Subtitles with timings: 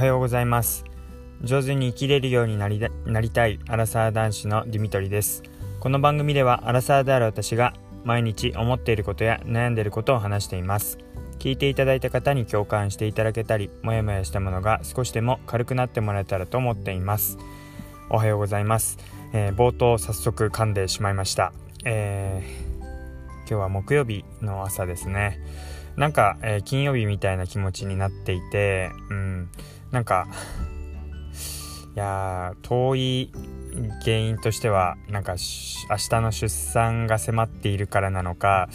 [0.00, 0.86] はようございます。
[1.42, 5.42] 上手に生きれるようになりなりたいアラサー男子のディミトリです。
[5.78, 10.96] この番組ではアラサーである私が毎日思っていることや悩んでいることを話しています。
[11.38, 17.36] 聞いていただいた方に共感していただけたりモヤモヤしたものが少しでも軽くなってもらえたらと思っています。
[18.08, 18.96] おはようございます、
[19.34, 21.52] えー、冒頭早速噛んでしまいました、
[21.84, 22.82] えー、
[23.40, 25.38] 今日は木曜日の朝ですね。
[25.96, 29.50] なんか、えー、金曜日みたいな気持ちになっていて、うん、
[29.90, 30.28] なんか、
[31.94, 33.32] いや遠い
[34.04, 35.38] 原因としては、なんか、明
[35.96, 38.68] 日の出産が迫っているからなのか、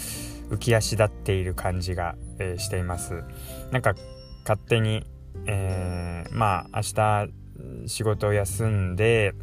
[0.50, 3.24] 浮き足立っている感じが、えー、しています。
[3.72, 3.94] なんか、
[4.42, 5.04] 勝手に、
[5.46, 9.34] えー、まあ、明日、仕事を休んで、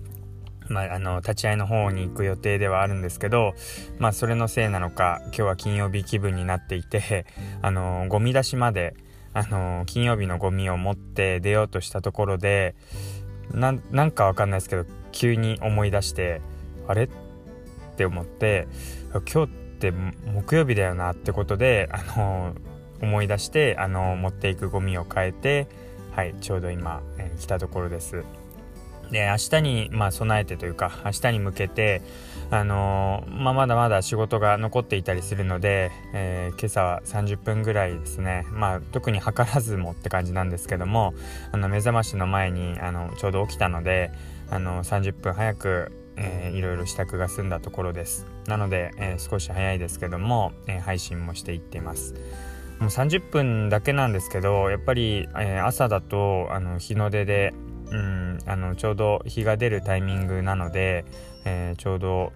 [0.70, 3.54] まあ、あの立ち会いの方に行く予定ではあるんですけど、
[4.00, 7.26] まあ、それのせいなのか今日は金曜日気分になっていて
[7.62, 8.96] あのゴミ出しまで
[9.34, 12.76] あの金曜日のゴミを持って出ようとしたところで
[13.52, 16.42] なんかわかんないですけど急に思い出して
[16.88, 17.04] あれ？
[17.04, 17.10] っ
[17.96, 18.68] て思って
[19.12, 19.48] 今日っ
[19.80, 22.54] て木曜日だよなってことであの
[23.02, 25.68] 思い出してあの持っていくゴミを変えて
[26.16, 28.24] はいちょうど今、えー、来たところです。
[29.14, 32.02] で明日に、まあ、備えてというか明日に向けて、
[32.50, 41.14] あのー、まあ、まだまだ仕事が残っていたりするので、えー、今朝は30分ぐらいですね、まあ、特に測らずもって感じなんですけども
[41.52, 44.12] あの目覚ましの前にあのちょうど起きたので
[44.50, 48.28] あの30分早くえー、いろいろ支度が済んだところです。
[48.46, 52.14] なので、えー、少し早いですけども、えー、配信もしていっています。
[52.80, 57.54] もう30分だけなんですけどやっぱり、え朝だとあの日の出で
[57.94, 61.06] うんあのちょうど日が出るタイミングなので、
[61.46, 62.34] えー、ちょうど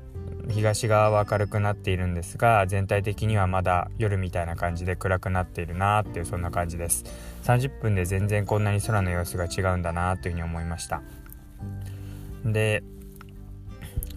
[0.52, 7.05] 東側は明るくなっているんですが全体的にはまだ夜みたいな感じで暗くなっているなっていうそんな感じです。
[7.44, 11.02] 30分で全然こんなに空の様子が違うんだなというふうに思いました。
[12.46, 12.84] で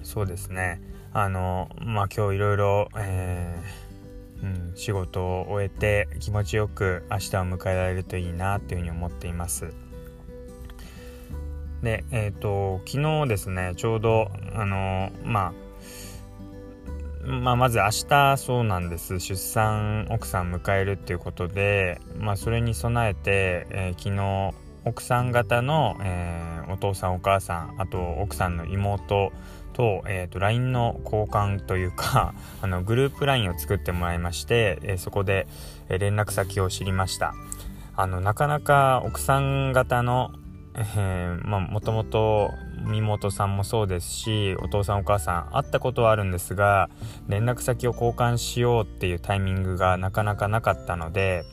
[0.02, 0.82] そうですね。
[1.14, 9.72] あのまあ今日いろいろえー、うん、仕事を終えて気持ちよく明日を迎えられるといいなっていうふうに思っています。
[11.82, 15.52] で、えっ、ー、と、昨日ですね、ちょうど、あのまあ、
[17.26, 19.20] まあ、まず明日そうなんです。
[19.20, 24.54] 出産奥さん迎えるっていうことで、まあ、それに備えて、えー、昨日
[24.84, 29.32] 奥さん方の、えー、お父さんお母さんあと奥さんの妹
[29.74, 35.46] と,、えーと、LINE の交換というか あのグループ LINE を作ってもらいまして、えー、そこで、
[35.90, 37.34] え連絡先を知りました。
[37.96, 40.30] あのなかなか奥さん方の
[40.74, 42.50] えー、まあもともと
[42.94, 46.88] 妹さんもそうですしお父さんお母さん会ったことはあるんですが
[47.28, 51.44] 連絡先を交換しようっていうタイミングがなかなかなかったので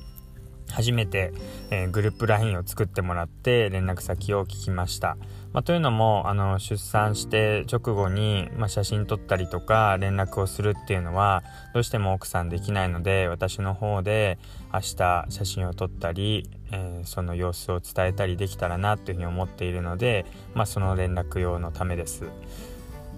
[0.71, 1.33] 初めて、
[1.71, 5.17] えー、グループ LINE を作ってもらって連絡先を聞きました。
[5.53, 14.37] まあ、というのもあの出産して直後に、まあ、写真撮ったりとか連絡をするっていうのはどうしても奥さんできないので私の方で
[14.73, 22.25] 明日写真を撮ったり、えー、その様子を伝えたりできたらなというふうに思っているので、まあ、その連絡用のためです。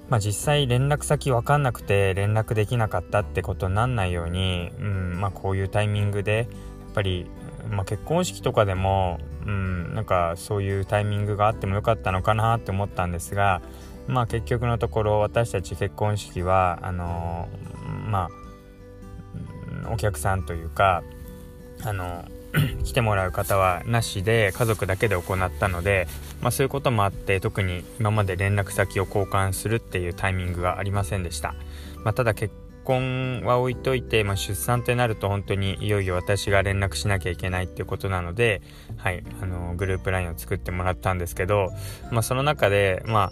[0.09, 7.27] まあ、実際連絡先分かんなくて連絡できなかったってことになんないように、うんまあ、こういうタイミングでやっぱり
[7.69, 13.61] まあ、結婚式とかでも、うん、なんかそういうタイミングがあってもよかったのかなって思ったんですが、
[14.07, 18.29] まあ、結局のところ私たち結婚式はあのー、ま
[19.85, 21.03] あお客さんというか
[21.83, 22.25] あの
[22.83, 26.07] 来てもらう方はなしで家族だけで行ったので、
[26.41, 31.53] まあ、そういうこともあって特に今まで連絡先を交換するっていうタイミングがありませんでした、
[32.03, 38.61] まあ、ただ結婚は置いといて、まあ、出産ってなると本当にいよいよ私が連絡しなきゃいけないっていうことなので、
[38.97, 41.69] はい、あのグループ LINE を作ってもらったんですけど、
[42.11, 43.31] まあ、その中で、ま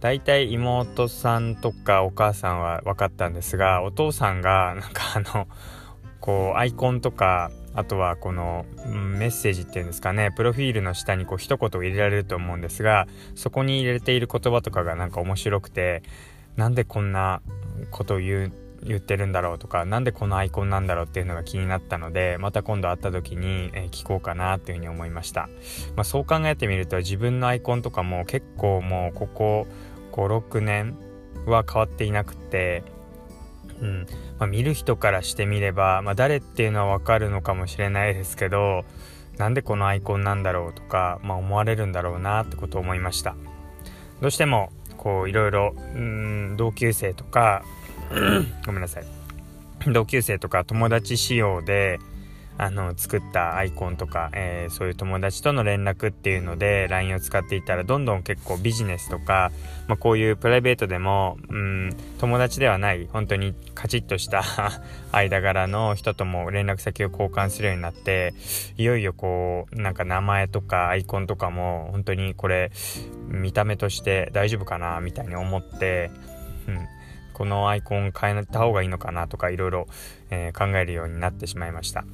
[0.00, 5.46] 大体妹さんとかお母さんは分かったんですがお父さんがなんかあの
[6.20, 16.02] こうアイコンとかあとはこのメッセージっていうんですかねプロフィールの下にこう一言入れられると思うんですがそこに入れている言葉とかがなんか面白くて
[16.56, 17.42] なんでこんな
[17.90, 18.52] ことを言う
[18.82, 25.48] 言ってるんだろうとか何でこのアイコンなんだろうっていうのが気になったのでまた今度会った時に、え、聞こうかなっていうふうに思いました、
[25.96, 29.66] まあ、そう考えてみると自分のアイコンとかも結構もうここ
[30.12, 30.96] 56年
[31.46, 32.82] は変わっていなくて
[33.80, 34.06] うん。
[34.38, 38.84] まあ、見る人からしてみれば、まあ、誰っていうのは分かるのかもしれないですけど
[39.38, 43.36] なんでこのアイコンなんだろうとか、まあ、思われるんだろうなってことを思いました。
[44.20, 45.74] どうしてもこういろいろ
[46.56, 47.64] 同級生とか
[48.66, 49.04] ごめんなさい。
[49.86, 51.98] 同級生とか友達仕様で
[52.62, 59.50] あの作ったアイコンとか、えー、そういう友達との連絡っていうので LINE を使っていたらどんどん結構ビジネスとか、
[59.88, 64.42] まあ、こういうプライベートでもうん友達ではない本当にカチッとした
[65.10, 68.34] 間柄の人とも連絡先を交換するようになって
[68.76, 72.72] いよいよこうなんか名前とかアイコンとかも本当にこれ
[73.28, 76.10] 見た目として大丈夫かなみたいに思って、
[76.68, 76.86] うん、
[77.32, 79.86] このアイコン変えた方がいいのかなとかいろいろ
[80.52, 82.04] 考えるようになってしまいました。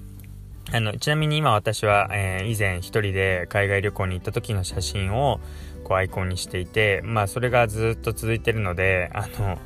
[0.72, 5.40] あの、ちなみに今私は、えー、以前一人で海外旅行に行った時の写真を
[5.84, 9.58] こうアイコンにしていて、まあそれがずっと続いてるので、あの、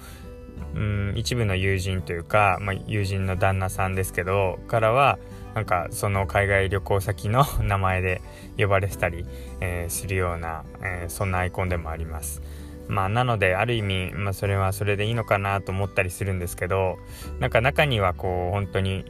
[0.75, 5.19] うん一部の友人というか、まあ、友人の旦那さんですけどからは
[5.55, 8.20] なんかその海外旅行先の 名前で
[8.56, 9.26] 呼ばれてたり、
[9.61, 12.43] えー、するような、えー、そんなアイコンでもあります。
[12.87, 16.99] まあなのである意味、まあ、それはそれでいいのかなと思ったりするんですけど
[17.38, 19.05] なんか中にはこう本当に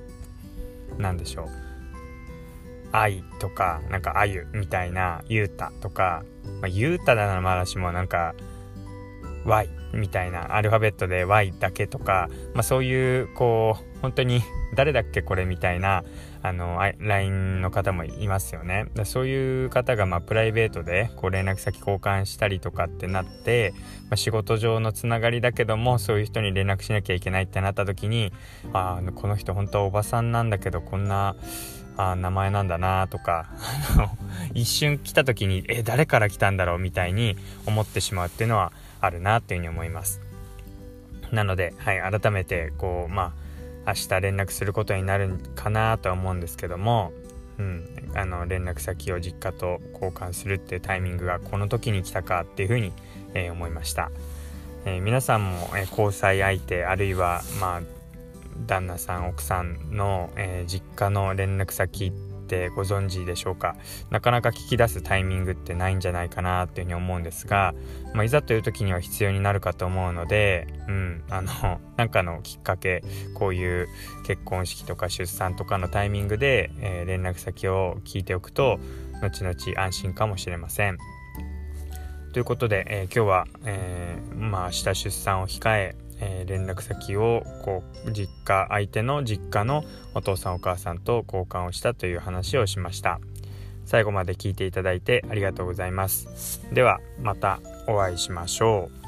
[0.99, 1.70] 何でしょう
[2.93, 6.25] 愛とか、なんかあゆみたいな、ゆうたとか、
[6.61, 8.35] まあ、ゆうたならまだしもなんか、
[9.45, 14.43] Y みたいな、アルファベットで Y だけとか、まあそういう、こう、本当に
[14.75, 16.05] 誰だっけこれみたいな、
[16.43, 18.87] あの、LINE の方もいますよね。
[19.05, 23.73] そういう方が、まあプライベートで、こう連絡先交換したりとかってなって、
[24.05, 28.33] まあ、仕事上のつながりだけども、そういう人に連絡しなきゃいけないってなった時に、
[28.73, 31.37] ああ、この人本当はおばさんなんだけど、こんな、
[31.97, 33.51] あ名前なんだなとか
[34.55, 40.21] 一瞬来た時にえ誰から来たんだろうみたいに思ってしまうっていうのはあるなっていうふうに思います。
[41.33, 43.35] なので、はい、改めてこうま
[43.87, 47.13] あ明日連絡することになるかなとは思うんですけども、
[47.59, 52.93] うん、あの連絡先を実家と交換するっていうタイミングがこの時に来たかっていうふうに、
[53.35, 54.11] えー、思いました、
[54.85, 58.00] えー、皆さんも、えー、交際相手あるいはまあ
[58.71, 62.13] 旦那さん奥さんの、えー、実家の連絡先っ
[62.47, 63.77] てご存知でしょうか？
[64.11, 67.75] なかなか聞き出すタイミングってないんじゃないかなっていうふうに思うんですが、
[68.15, 73.03] まあ、いざという時には必要になるかと思うので、うん、あのなんかのきっかけ
[73.35, 73.89] こういう
[74.27, 78.79] 結婚式とか出産とかのタイミングで、えー、連絡先を聞いておくと
[79.21, 80.99] 後々安心かもしれません。
[82.33, 89.85] ということで、えー、今日は、えー、まあ明日出産を控ええー、連絡先をこう実家相手の実家の
[90.15, 93.21] お父さんお母さんと交換をしたという話をしました。
[93.85, 96.61] 最後まで聞いていただいてありがとうございます。
[96.73, 99.00] ではまたお会いしましょう。